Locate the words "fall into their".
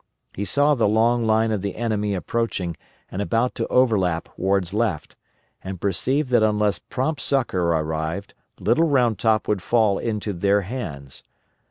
9.61-10.61